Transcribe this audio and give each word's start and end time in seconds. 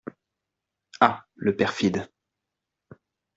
Ah 0.99 1.27
le 1.35 1.55
perfide! 1.55 2.09